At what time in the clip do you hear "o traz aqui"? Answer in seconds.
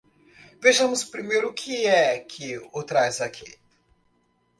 2.73-3.51